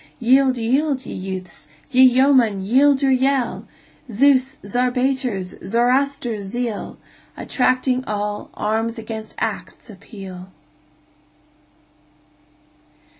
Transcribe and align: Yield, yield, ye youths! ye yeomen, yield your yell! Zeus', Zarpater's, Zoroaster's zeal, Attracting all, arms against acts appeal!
Yield, 0.19 0.57
yield, 0.57 1.05
ye 1.05 1.13
youths! 1.13 1.67
ye 1.91 2.01
yeomen, 2.01 2.59
yield 2.59 3.03
your 3.03 3.11
yell! 3.11 3.67
Zeus', 4.09 4.57
Zarpater's, 4.65 5.53
Zoroaster's 5.63 6.41
zeal, 6.45 6.97
Attracting 7.37 8.03
all, 8.05 8.49
arms 8.55 8.97
against 8.97 9.35
acts 9.37 9.91
appeal! 9.91 10.49